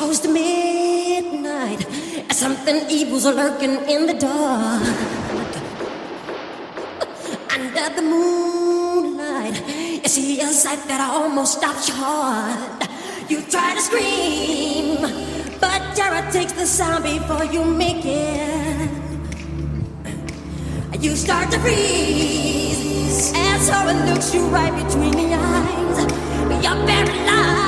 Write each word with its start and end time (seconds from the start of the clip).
close 0.00 0.20
to 0.20 0.32
midnight. 0.32 1.80
Something 2.32 2.88
evil's 2.88 3.26
lurking 3.26 3.76
in 3.94 4.06
the 4.06 4.14
dark. 4.14 4.82
Under 7.54 7.86
the 7.96 8.00
moonlight, 8.00 9.56
you 10.02 10.08
see 10.08 10.40
a 10.40 10.46
sight 10.46 10.82
that 10.88 11.02
almost 11.02 11.58
stops 11.58 11.88
your 11.88 11.98
heart. 11.98 12.88
You 13.28 13.42
try 13.52 13.74
to 13.74 13.82
scream, 13.82 15.04
but 15.60 15.80
terror 15.94 16.24
takes 16.32 16.54
the 16.54 16.64
sound 16.64 17.04
before 17.04 17.44
you 17.44 17.62
make 17.62 18.06
it. 18.06 18.90
You 20.98 21.14
start 21.14 21.50
to 21.50 21.58
freeze 21.60 23.32
as 23.36 23.68
horror 23.68 24.00
looks 24.08 24.32
you 24.32 24.48
right 24.48 24.74
between 24.82 25.12
the 25.12 25.28
eyes. 25.34 25.98
You're 26.64 26.80
paralyzed. 26.88 27.59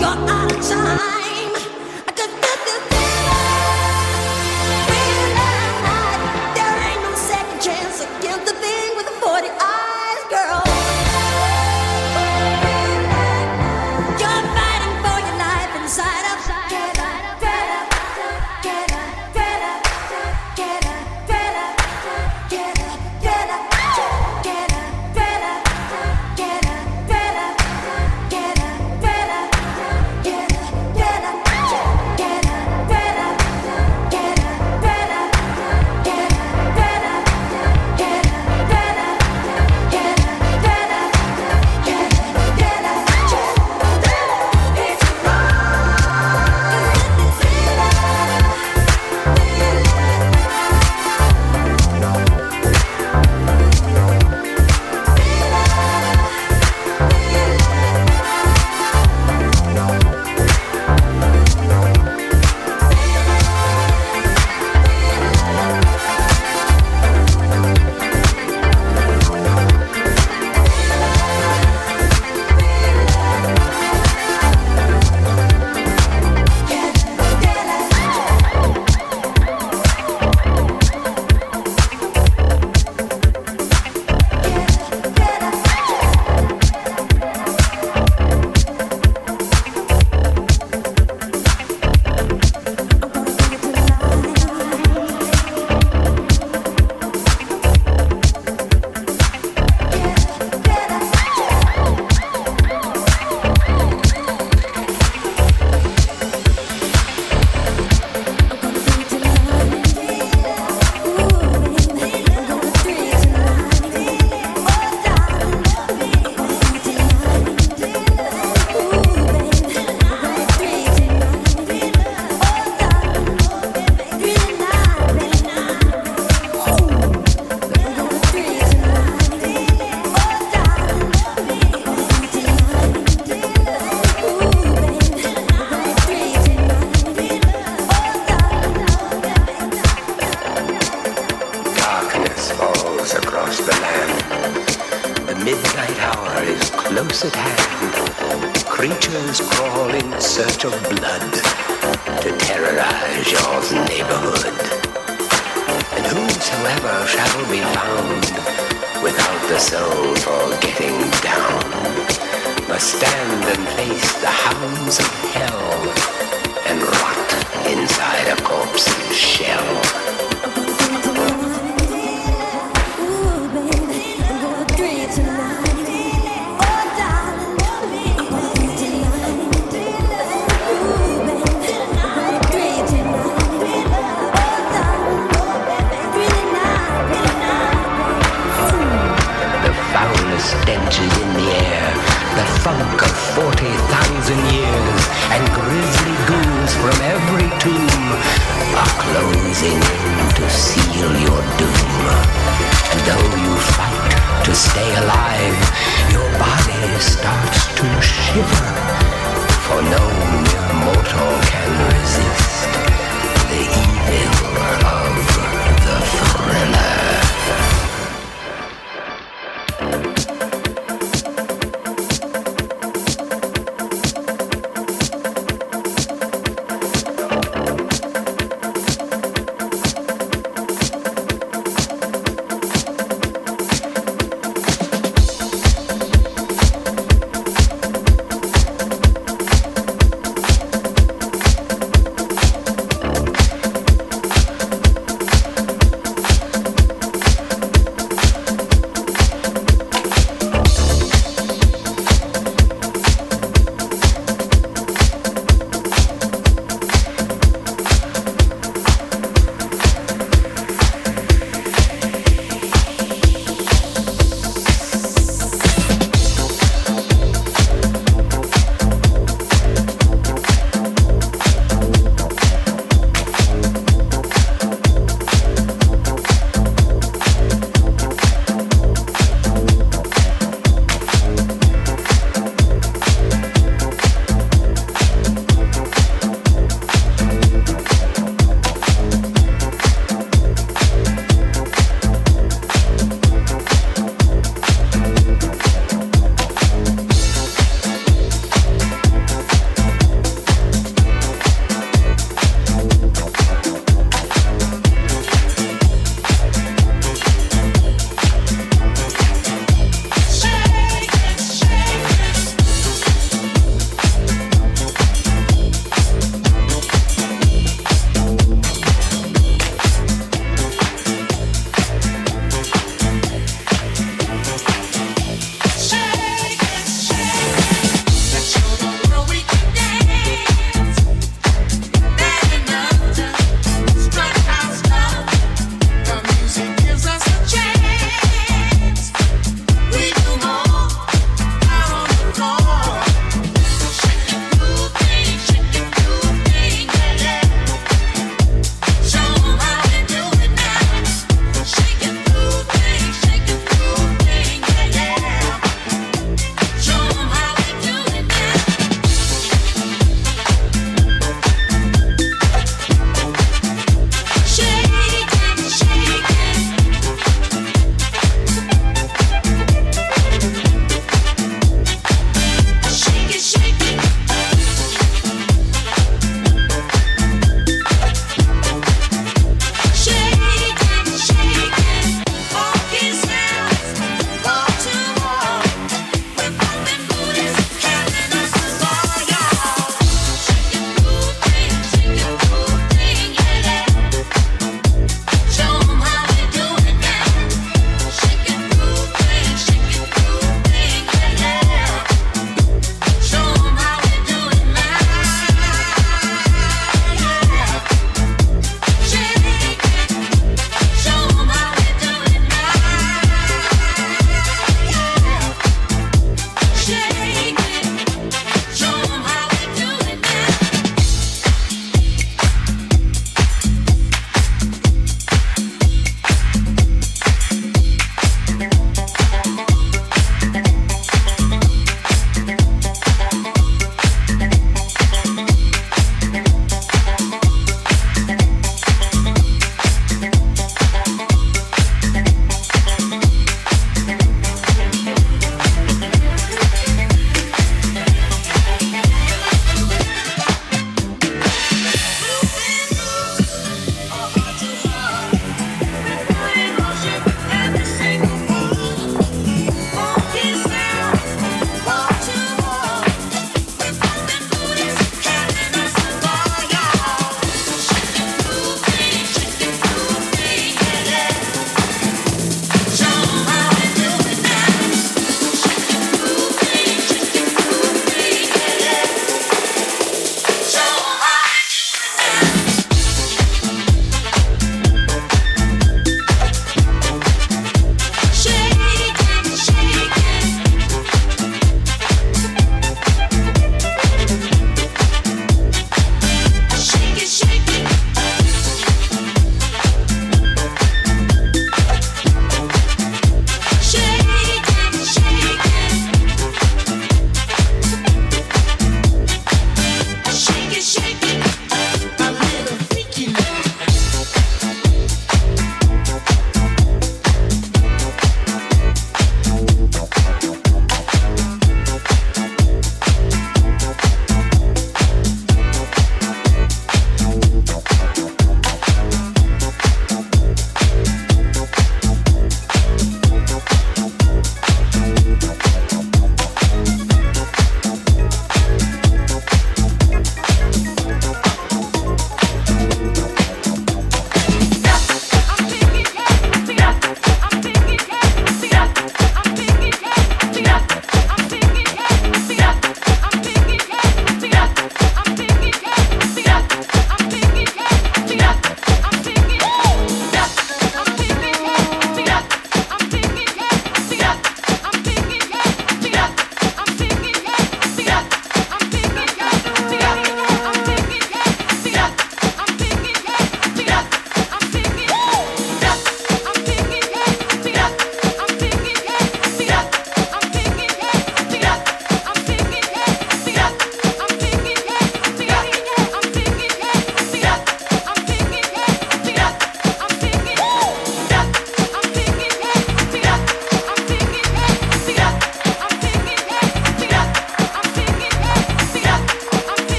but 0.00 0.30
all 0.30 0.48
the 0.48 0.62
time 0.62 0.99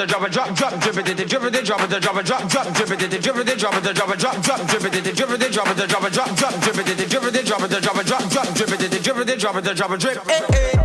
it, 0.00 0.08
drop 0.08 0.22
it, 0.22 0.32
drop 0.32 0.50
it, 0.50 0.56
drop, 0.56 0.78
drop, 0.78 0.80
drip 0.80 0.96
it, 0.96 1.28
drip 1.28 1.42
it, 1.42 1.64
drop 1.64 1.80
it, 1.80 2.00
drop 2.00 2.16
it, 2.16 2.26
drop, 2.26 2.48
drop, 2.48 2.72
drip 2.74 2.90
it, 2.90 2.98
drip 2.98 3.36
it, 3.36 3.58
drop 3.58 3.74
it, 3.74 3.94
drop 3.94 4.10
it, 4.10 4.18
drop, 4.18 4.42
drop, 4.42 4.66
drip 4.68 4.84
it, 4.84 5.16
drip 5.16 5.30
it, 5.30 5.52
drop 5.54 5.70
it, 5.70 5.88
drop 5.88 6.04
it, 6.04 6.12
drop, 6.12 6.34
drop, 6.36 6.60
drip 6.60 6.78
it, 6.78 7.10
drip 7.10 7.24
it, 7.24 7.40
drop 7.40 7.64
it, 7.66 7.78
drop 7.78 7.96
it, 7.96 8.04
drop, 8.04 8.30
drop, 8.30 8.54
drip 8.54 8.72
it, 8.72 8.78
the 8.78 8.98
drip 9.00 10.77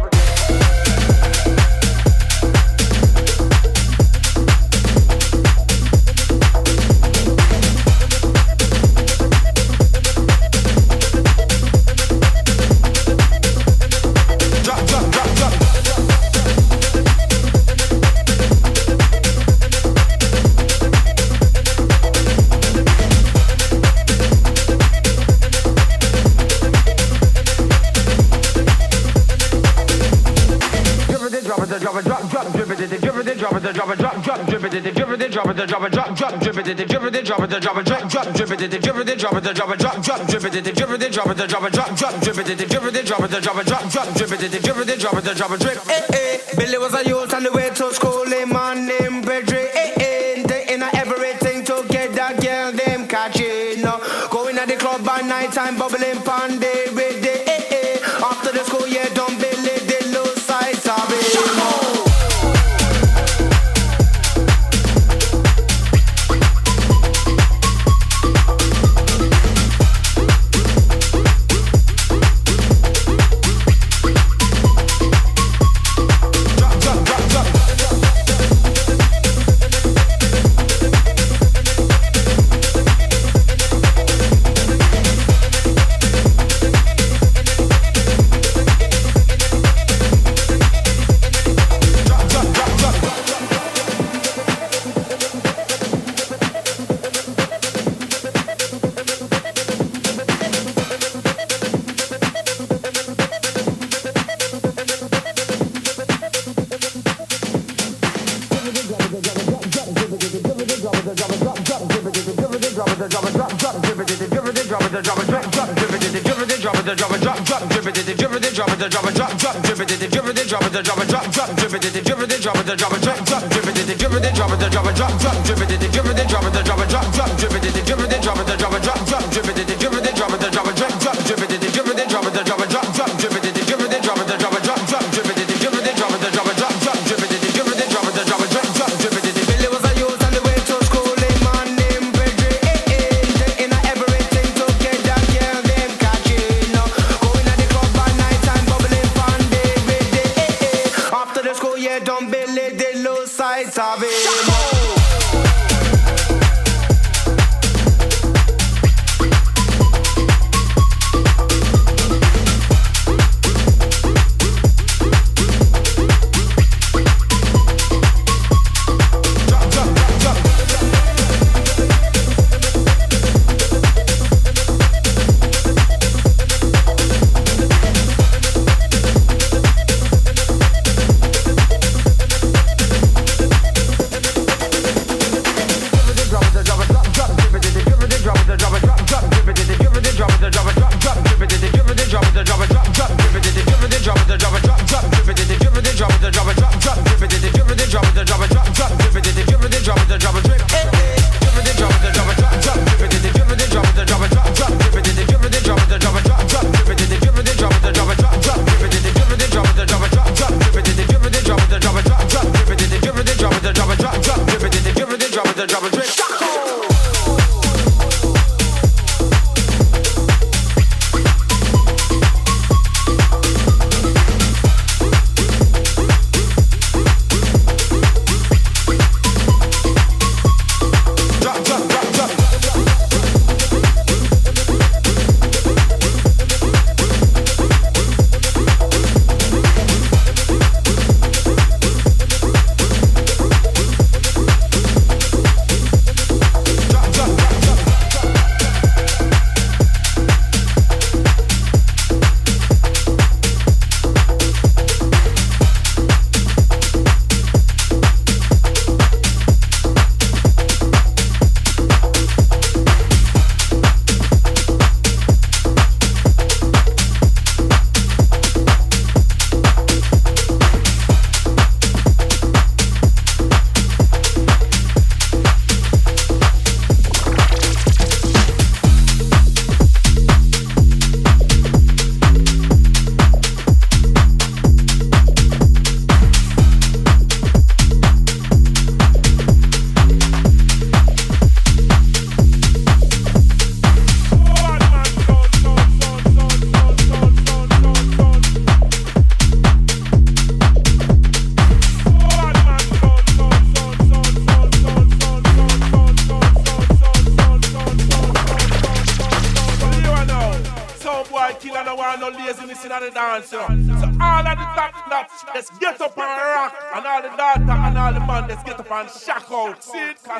it, 33.65 33.75
drop 33.75 33.89
it, 33.89 33.99
drop 33.99 34.15
it, 34.15 34.23
drip. 34.23 34.63
Eh, 34.63 34.77
eh. 34.77 34.79
it, 34.79 35.31
drop 35.31 35.47
it, 35.47 35.91
drop, 35.91 36.15
drop, 36.15 36.39
drip 36.39 36.57
it, 36.57 36.63
drip 36.63 36.87
it, 36.87 37.25
drop 37.25 37.39
it, 37.39 37.61
drop 37.61 37.77
it, 37.77 37.85
drop, 37.85 38.09
drop, 38.09 38.33
drip 38.33 38.51
it, 38.51 38.57
drip 38.57 38.73
it, 38.73 39.19
drop 39.19 39.35
it, 39.35 39.53
drop 39.53 39.69
it, 39.69 39.79
drop, 39.79 40.03
drop, 40.03 40.27
drip 40.27 40.45
it, 40.45 40.73
drip 40.73 40.89
it, 40.89 41.11
drop 41.11 41.29
it, 41.29 41.47
drop 41.47 41.63
it, 41.63 41.73
drop, 41.73 41.95
drop, 41.95 42.21
drip 42.21 42.37
it, 42.37 42.45
drip 42.45 42.67
it, 42.67 43.05
drop 43.05 43.21
it, 43.21 43.31
drop 43.31 43.57
it, 43.57 43.67
drop, 43.67 43.89
drop, 43.91 44.13
drip 44.15 44.31
it, 44.31 44.63
drip 44.63 44.77
it, 44.77 44.99
drop 44.99 45.15
it, 45.15 45.37
drop 45.37 45.51
it, 45.51 45.59
drip. 45.59 45.77
Eh 45.89 46.01
eh, 46.13 46.37
Billy 46.57 46.77
was 46.77 46.93
a 46.93 47.07
youth 47.07 47.33
on 47.33 47.43
the 47.43 47.51
way 47.51 47.69
to 47.69 47.93
school, 47.93 48.25
him 48.25 48.49
man 48.49 48.85
named 48.85 49.25
Pedri. 49.25 49.69
Eh 49.73 49.93
eh, 49.97 50.43
they 50.47 50.73
in 50.73 50.83
everything 50.83 51.63
together, 51.63 52.35
girl 52.41 52.71
them 52.71 53.07
catching. 53.07 53.83
Going 54.29 54.57
at 54.57 54.67
the 54.67 54.75
club 54.77 55.05
by 55.05 55.21
night 55.21 55.51
time, 55.51 55.77
bubbling 55.77 56.21
pandy 56.23 56.72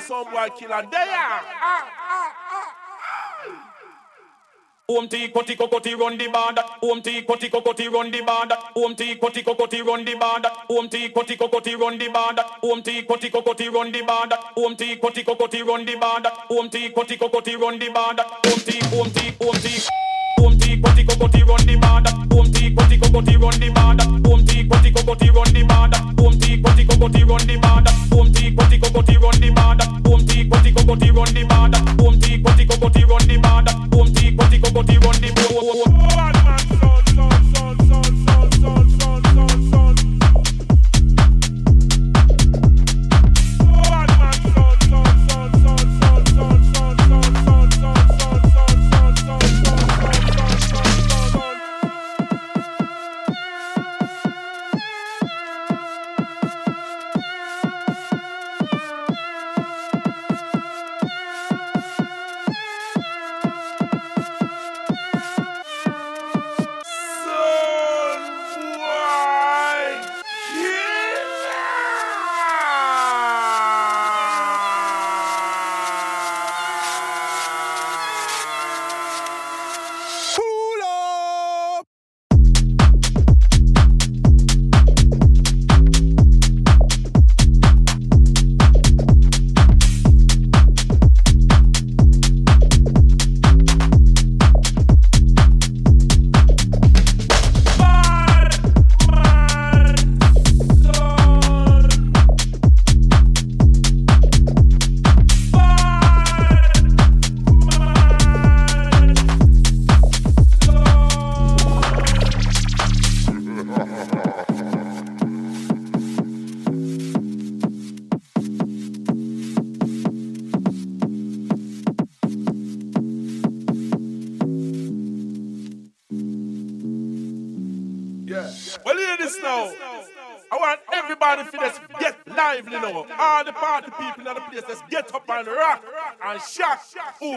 Some 0.08 0.26
boy 0.32 0.50
killer 0.58 0.86
there. 0.92 1.08
Ah. 1.64 1.84
Om 4.90 5.08
ti 5.08 5.30
koti 5.30 5.56
kokoti 5.56 5.96
run 5.98 6.18
the 6.18 6.28
band. 6.28 6.60
Om 6.84 7.02
ti 7.02 7.22
koti 7.22 7.50
kokoti 7.50 7.88
run 7.90 8.12
the 8.12 8.22
band. 8.22 8.52
Om 8.76 8.96
ti 8.96 9.16
koti 9.16 9.44
kokoti 9.44 9.82
run 9.82 10.04
the 10.04 10.16
band. 10.16 10.46
Om 10.70 10.90
ti 10.90 11.10
koti 11.10 11.38
kokoti 11.38 11.76
run 11.80 11.98
the 11.98 12.10
band. 12.10 12.40
Om 12.64 12.84
ti 12.84 13.04
koti 13.04 13.30
kokoti 13.30 13.70
run 13.74 13.92
the 13.94 14.02
band. 14.02 14.34
Om 14.58 14.76
ti 14.76 14.98
koti 14.98 15.24
kokoti 15.24 15.64
run 15.64 15.86
the 15.86 15.96
band. 15.96 16.28
Om 16.52 16.70
ti 16.70 16.90
koti 16.90 17.18
kokoti 17.18 17.56
run 17.56 17.80
the 17.80 17.90
band. 17.90 18.20
Om 18.20 18.60
ti 18.60 18.82
om 19.00 19.10
ti 19.10 19.34
om 19.40 19.56
ti 19.64 20.13
body 20.84 21.04
go 21.04 21.16
body 21.16 21.44
run 21.44 21.66
the 21.66 21.76
border. 21.80 22.12
Boom 22.28 22.52
tick 22.52 22.76
body 22.76 22.98
go 22.98 23.10
body 23.10 23.38
run 23.38 23.56
the 23.60 23.70
border. 23.72 24.06
Boom 24.20 24.46
tick 24.46 24.68
body 24.68 24.92
go 24.92 25.02
body 25.04 25.30
run 25.32 25.50
the 25.54 25.64
border. 25.64 26.00
Boom 26.14 26.38
tick 26.38 26.62
body 26.62 26.84
go 26.84 26.96
body 26.98 27.24
run 27.24 27.48
the 27.48 27.56
border. 27.58 27.94
Boom 28.12 28.34
tick 28.34 28.56
body 28.56 28.78
go 28.78 28.90
body 28.92 29.18
run 29.18 29.40
the 29.40 29.50
border. 29.56 29.88
Boom 30.04 30.28
tick 30.28 30.50
body 30.50 30.72
go 30.72 30.84
body 30.84 31.12
run 31.12 31.34
the 31.34 31.44
border. 31.48 31.80
Boom 31.96 32.20
tick 32.20 32.44
body 32.44 32.66
go 32.66 32.76
body 32.78 33.04
run 33.06 33.24
the 33.28 33.38
border. 33.40 33.74
Boom 33.90 34.14
tick 34.14 34.36
body 34.36 34.58
go 34.60 34.70
body 34.72 34.98
run 35.00 35.16
the 35.24 35.30
border. 35.32 36.83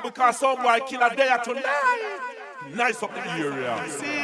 Because 0.03 0.39
some 0.39 0.63
boy 0.63 0.79
killer 0.89 1.11
there 1.17 1.39
tonight. 1.39 2.21
Nice 2.75 3.03
up 3.03 3.17
in 3.17 3.25
the 3.25 3.31
area. 3.31 3.85
See? 3.89 4.17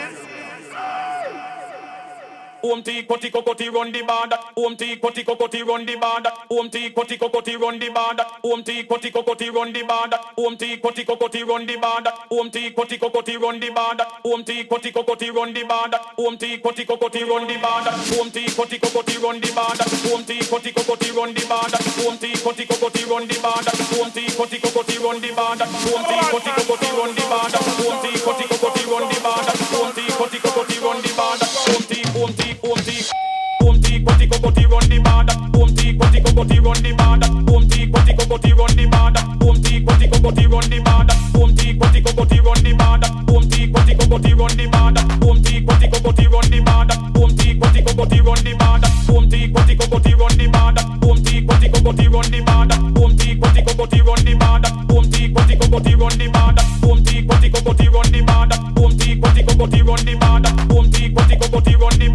Home 2.63 2.83
tea, 2.83 3.03
cotty, 3.03 3.31
cocotti, 3.31 3.73
run 3.73 3.91
the 3.91 4.03
bar. 4.03 4.29
That 4.29 4.41
home 4.57 4.77
tea, 4.77 4.97
Koti 4.97 5.25
cocotti, 5.25 5.67
run 5.67 5.85
the 5.85 5.97
bar. 5.97 6.23
That 6.23 6.33
home 6.49 6.71
tea, 6.71 6.91
cotty, 6.91 7.19
cocotti, 7.19 7.61
run 7.61 7.79
the 7.81 7.89
bar. 7.91 8.15
That 8.15 8.29
home 8.45 8.63
tea, 8.63 8.85
cotty, 8.85 9.11
cocotti, 9.11 9.53
run 9.53 9.73
the 9.73 9.83
bar. 9.83 10.09
That 10.09 10.21
home 10.37 10.57
tea, 10.57 10.77
cotty, 10.79 11.05
cocotti, 11.05 11.43
run 11.45 11.67
the 11.67 11.77
bar. 11.77 12.01
That 12.03 12.15
home 12.31 12.51
tea, 12.53 12.71
cotty, 12.73 12.99
cocotti, 12.99 13.41
run 13.43 13.59
the 13.59 13.71
bar. 13.71 13.97
That 13.97 14.07
home 14.25 14.45
tea, 14.45 14.65
cotty, 14.65 14.93
cocotti, 14.93 15.33
run 15.35 15.53
the 15.53 15.65
bar. 15.65 15.89
That 15.91 16.05
home 16.17 16.39
tea, 16.39 16.59
cotty, 16.59 16.85
cocotti, 16.87 17.27
run 17.27 17.45
the 17.45 17.59
bar. 17.59 17.81
That 17.83 17.99
home 18.15 18.31
tea, 18.31 18.47
cotty, 18.47 18.79
cocotti, 18.79 19.19
run 19.19 19.41
the 19.41 19.51
bar. 19.53 19.75
That 19.75 19.91
home 20.07 20.23
tea, 20.25 20.39
cotty, 20.47 20.73
cocotti, 20.73 21.13
run 21.13 21.35
the 21.35 21.47
bar. 21.49 21.69
That 21.69 21.83
home 21.99 22.21
tea, 22.21 22.33
cotty, 22.39 22.65
cocotti, 22.69 23.09
run 23.11 23.27
the 23.27 23.39
bar. 23.43 23.59
That 23.67 23.83
home 23.91 24.13
tea, 24.13 24.31
cotty, 24.31 24.59
cocotti, 24.63 24.99
run 25.03 25.21
the 25.21 25.33
bar. 25.35 25.59
That 25.59 25.73
home 25.75 26.07
tea, 26.07 26.23
cotty, 26.31 26.51
cocotti, 26.55 26.89
run 26.95 27.15
the 27.15 27.25
bar. 27.29 27.49
That 27.51 27.63
home 27.83 27.99
tea, 28.03 28.17
cotty, 28.23 28.47
cocotti, 28.47 28.85
run 28.87 29.09
the 29.09 29.21
bar. 29.21 29.43
That 29.43 29.59
home 29.75 29.93
tea, 29.93 30.09
cotty, 30.15 30.39
cocotti, 30.39 30.77
run 30.85 31.03
the 31.03 31.13
bar. 31.17 31.37
That 31.39 31.51
home 31.67 31.85
tea, 31.89 32.03
home 32.13 32.35
tea 32.35 32.52
deep, 32.53 32.61
home 32.61 32.85
deep 32.85 33.32
ti 33.63 33.69
om 33.69 33.81
ti 33.81 34.01
koti 34.01 34.27
kokoti 34.27 34.65
run 34.65 34.89
the 34.89 34.99
band. 34.99 35.31
Om 35.55 35.75
ti 35.75 35.95
koti 35.95 36.21
kokoti 36.21 36.59
run 36.59 36.83
the 36.83 36.93
band. 36.93 37.25
Om 37.49 37.69
ti 37.69 37.87
koti 37.87 38.13
kokoti 38.15 38.53
run 38.59 38.77
the 38.77 38.87
band. 38.87 39.17
Om 39.43 39.63
ti 39.63 39.85
koti 39.87 40.09
kokoti 40.09 40.47
run 40.51 40.69
the 40.71 40.81
band. 40.83 41.11
Om 41.39 41.55
ti 41.55 41.79
koti 41.79 42.01
kokoti 42.03 42.39
run 42.43 42.59
the 42.63 42.73
band. 42.75 43.05
Om 43.31 43.49
ti 43.49 43.71
koti 43.71 43.95
kokoti 43.95 44.35
run 44.35 44.57
the 44.59 44.67
band. 44.67 44.99
Om 45.23 45.43
ti 45.43 45.63
koti 45.65 45.89
kokoti 45.89 46.27
run 46.29 46.51
the 46.51 46.61
band. 46.61 46.93
Om 47.17 47.31
ti 47.37 47.59
koti 47.61 47.83
kokoti 47.83 48.21
run 48.21 48.43
the 48.43 48.55
band. 48.59 48.85
Om 49.09 49.27
ti 49.31 49.49
koti 49.53 49.69
kokoti 49.79 50.17
run 50.19 50.39
the 50.39 50.51
band. 50.51 50.79
Om 51.07 51.23
ti 51.23 51.45
koti 51.47 51.69
kokoti 51.71 52.09
run 52.09 52.31
the 52.31 52.41
band. 52.43 52.73
Om 52.99 53.17
ti 53.17 53.39
koti 53.39 53.63
kokoti 53.63 54.01
run 54.03 54.25
the 54.25 54.35
band. 54.35 54.67
Om 54.93 55.07
ti 55.07 55.29
koti 55.33 55.57
kokoti 55.57 55.95
run 55.97 56.19
the 56.19 56.29
band. 56.33 56.59
Om 56.83 57.01
ti 57.05 57.23
koti 57.27 57.51
kokoti 57.51 57.89
run 57.89 58.11
the 58.13 58.23
band. 58.23 58.53
Om 58.83 58.99
ti 58.99 59.17
koti 59.21 59.43
kokoti 59.47 59.83
run 59.83 60.05
the 60.05 60.15
band. 60.17 60.47
Om 60.73 60.91
ti 60.91 61.13
koti 61.15 61.37
kokoti 61.37 61.75
run 61.81 61.99
the 61.99 62.13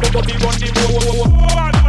ti 0.00 0.19
so 0.20 0.26
we 0.26 0.32
run 0.44 0.60
the 0.60 1.70
road. 1.74 1.79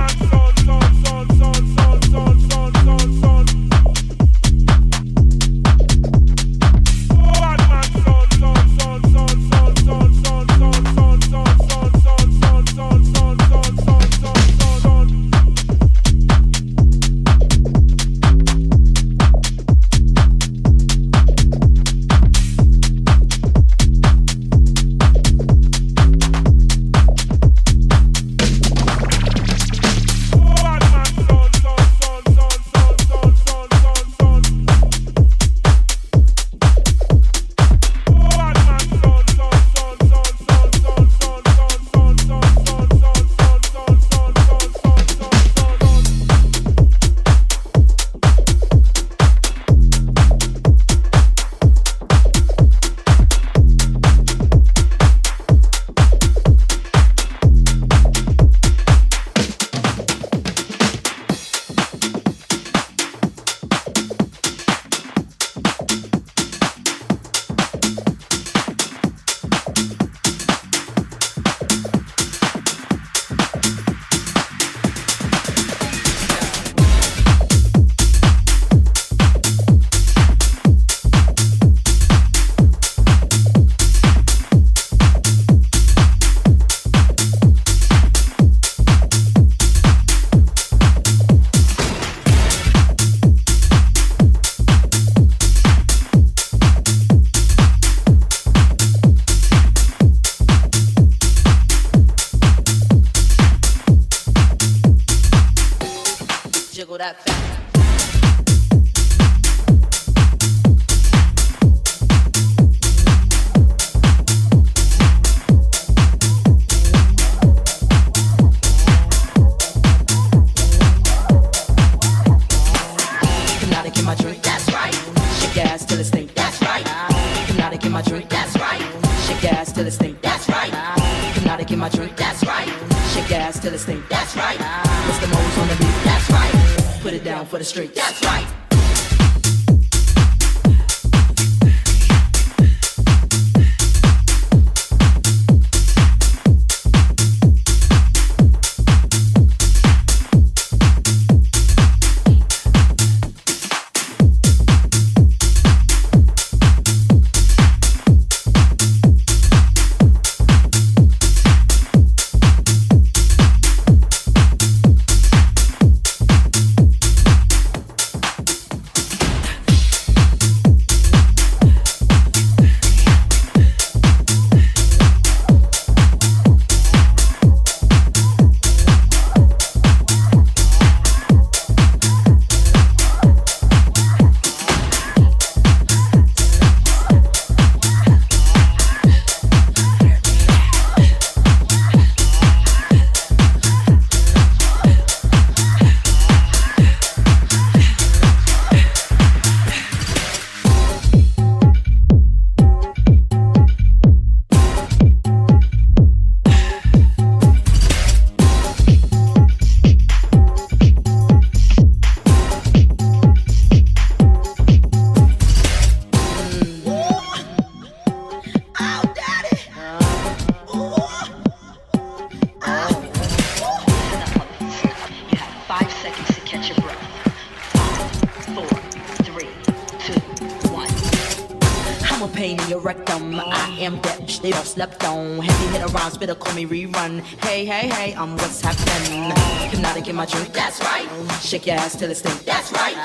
only 236.62 236.88
rerun. 236.88 237.22
Hey, 237.44 237.66
hey, 237.66 237.88
hey, 237.88 238.14
I'm 238.14 238.32
um, 238.32 238.38
what's 238.38 238.62
happening. 238.62 239.32
Hypnotic 239.70 240.08
in 240.08 240.16
my 240.16 240.26
drink, 240.26 240.54
that's 240.54 240.80
right. 240.82 241.08
Shake 241.42 241.68
your 241.68 241.76
ass 241.76 241.96
till 241.96 242.10
it 242.12 242.16
stinks. 242.16 242.44
that's 242.44 242.72
right. 242.72 242.96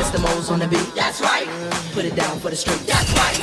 Mr. 0.00 0.22
Mo's 0.22 0.50
on 0.50 0.58
the 0.58 0.68
beat, 0.68 0.94
that's 0.94 1.20
right. 1.20 1.46
Put 1.92 2.04
it 2.04 2.14
down 2.14 2.38
for 2.40 2.50
the 2.50 2.56
street, 2.56 2.80
that's 2.86 3.12
right. 3.14 3.36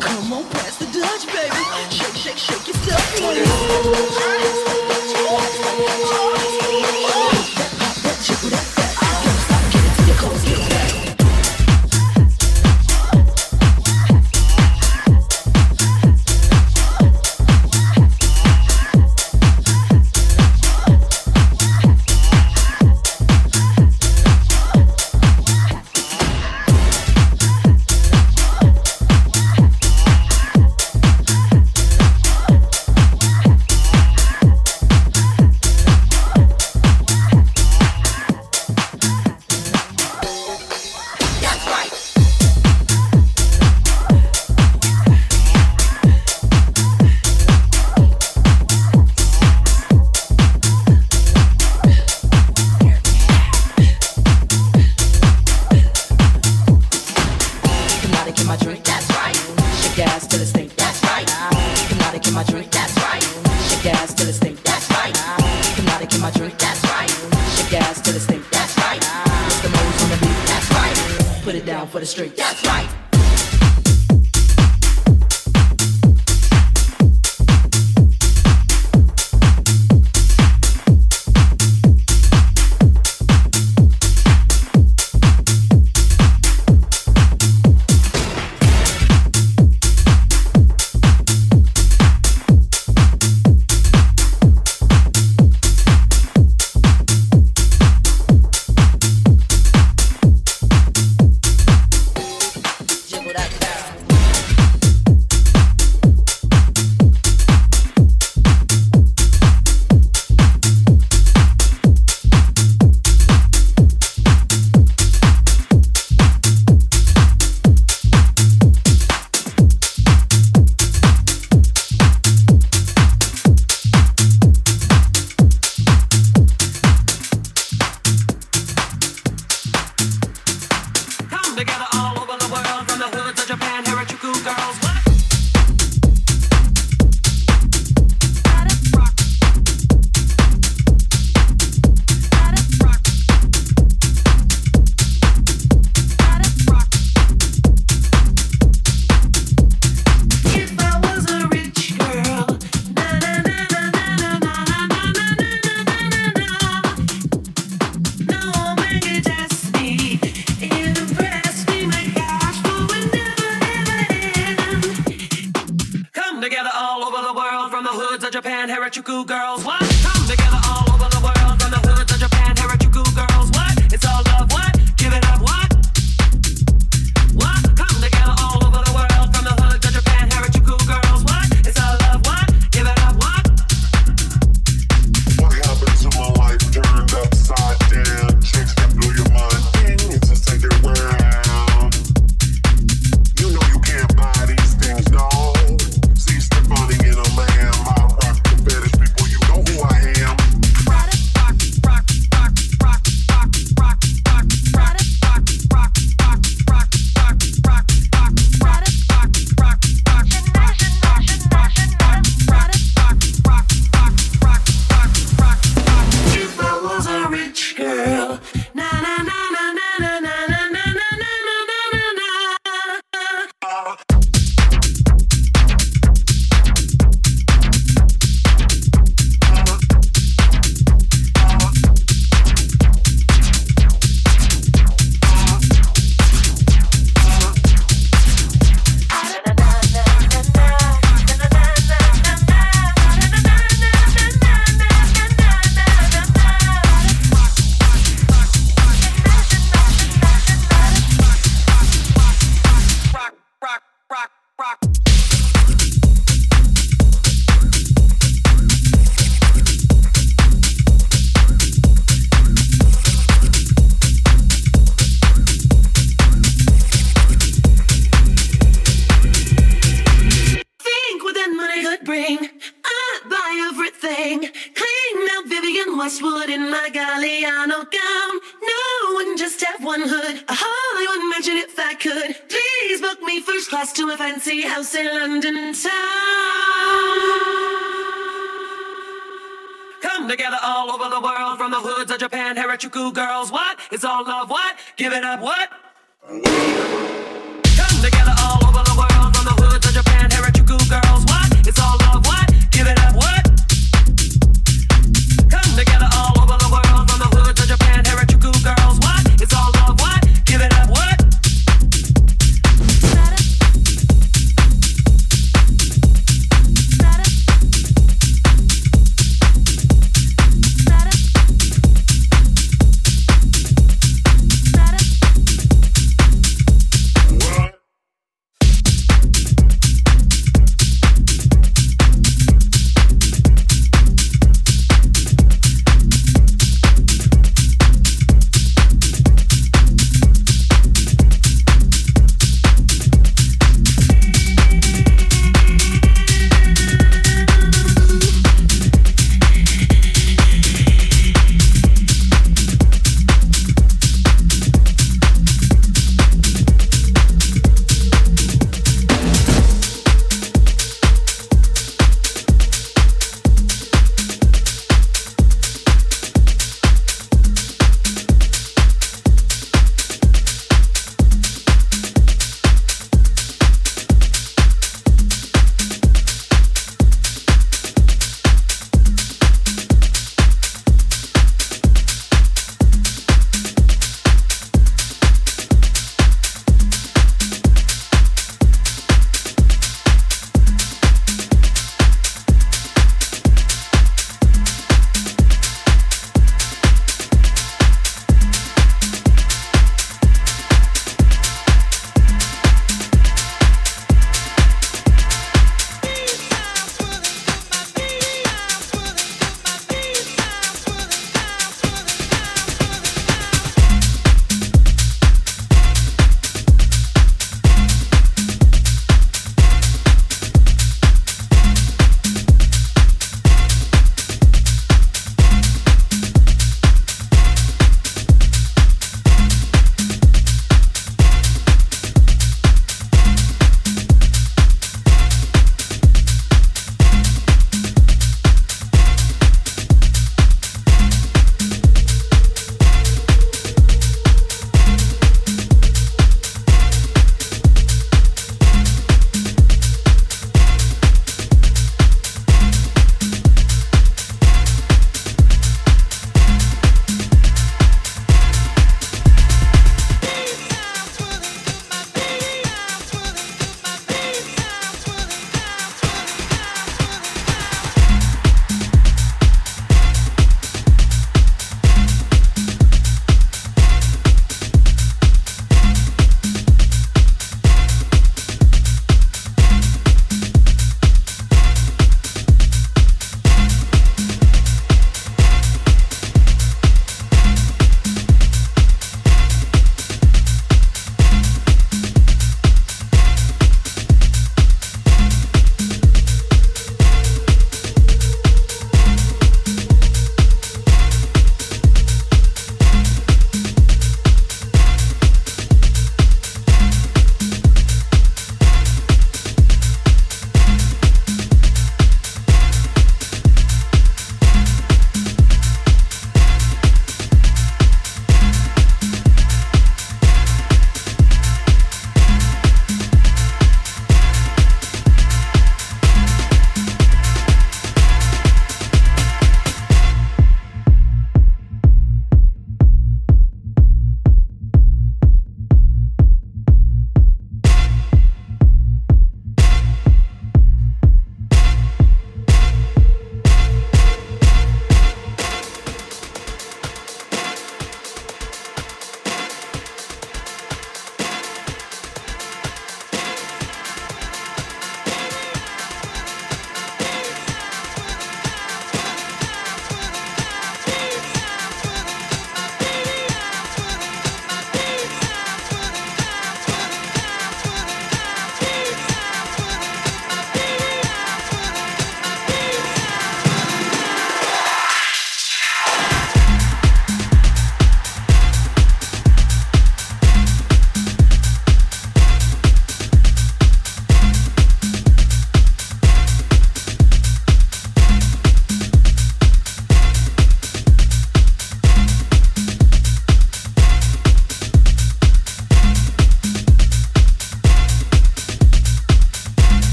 Come 0.00 0.32
on, 0.32 0.44
pass 0.50 0.76
the 0.78 0.86
Dutch, 0.86 1.26
baby. 1.26 1.56
Shake, 1.90 2.16
shake, 2.16 2.38
shake 2.38 2.68
yourself. 2.68 3.12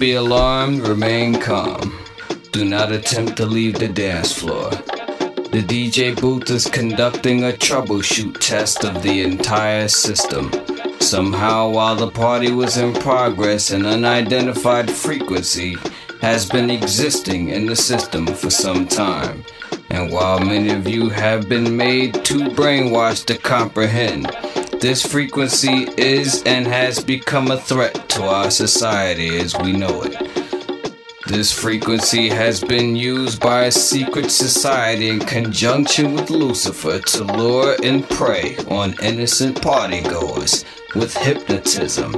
be 0.00 0.14
alarmed, 0.14 0.88
remain 0.88 1.38
calm. 1.38 1.94
Do 2.52 2.64
not 2.64 2.90
attempt 2.90 3.36
to 3.36 3.44
leave 3.44 3.78
the 3.78 3.86
dance 3.86 4.32
floor. 4.32 4.70
The 4.70 5.62
DJ 5.62 6.18
booth 6.18 6.48
is 6.48 6.66
conducting 6.66 7.44
a 7.44 7.52
troubleshoot 7.52 8.40
test 8.40 8.86
of 8.86 9.02
the 9.02 9.20
entire 9.20 9.88
system. 9.88 10.50
Somehow, 11.00 11.68
while 11.68 11.96
the 11.96 12.10
party 12.10 12.50
was 12.50 12.78
in 12.78 12.94
progress, 12.94 13.72
an 13.72 13.84
unidentified 13.84 14.90
frequency 14.90 15.76
has 16.22 16.48
been 16.48 16.70
existing 16.70 17.50
in 17.50 17.66
the 17.66 17.76
system 17.76 18.26
for 18.26 18.48
some 18.48 18.88
time. 18.88 19.44
And 19.90 20.10
while 20.10 20.40
many 20.40 20.70
of 20.70 20.88
you 20.88 21.10
have 21.10 21.46
been 21.46 21.76
made 21.76 22.24
too 22.24 22.44
brainwashed 22.48 23.26
to 23.26 23.36
comprehend, 23.36 24.34
this 24.80 25.04
frequency 25.04 25.86
is 25.98 26.42
and 26.44 26.66
has 26.66 27.04
become 27.04 27.50
a 27.50 27.60
threat 27.60 28.08
to 28.08 28.22
our 28.22 28.50
society 28.50 29.38
as 29.38 29.54
we 29.58 29.72
know 29.72 30.02
it. 30.02 30.16
This 31.26 31.52
frequency 31.52 32.30
has 32.30 32.64
been 32.64 32.96
used 32.96 33.40
by 33.40 33.64
a 33.64 33.70
secret 33.70 34.30
society 34.30 35.10
in 35.10 35.20
conjunction 35.20 36.14
with 36.14 36.30
Lucifer 36.30 36.98
to 36.98 37.24
lure 37.24 37.76
and 37.84 38.08
prey 38.08 38.56
on 38.68 38.94
innocent 39.02 39.60
partygoers 39.60 40.64
with 40.94 41.14
hypnotism, 41.14 42.14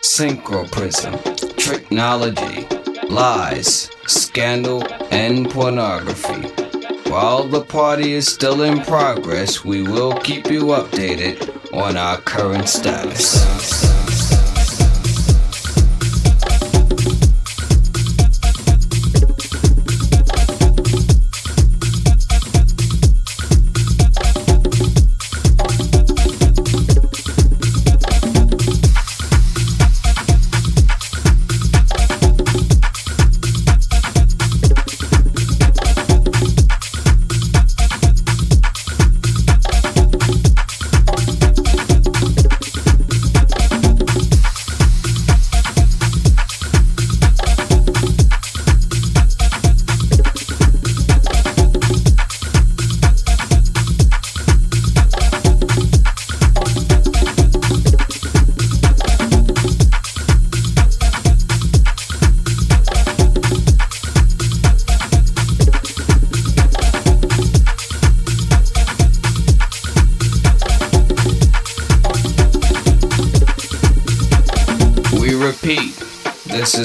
synchroprism, 0.00 1.18
technology, 1.56 2.68
lies, 3.08 3.90
scandal, 4.06 4.86
and 5.10 5.50
pornography. 5.50 6.48
While 7.10 7.48
the 7.48 7.62
party 7.62 8.12
is 8.12 8.32
still 8.32 8.62
in 8.62 8.82
progress, 8.82 9.64
we 9.64 9.82
will 9.82 10.16
keep 10.18 10.46
you 10.46 10.66
updated 10.66 11.53
on 11.74 11.96
our 11.96 12.18
current 12.18 12.68
status. 12.68 13.93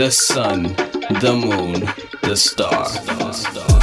the 0.00 0.10
sun, 0.10 0.62
the 1.20 1.36
moon, 1.36 1.86
the 2.22 2.34
star. 2.34 2.88
The 3.18 3.32
star. 3.32 3.79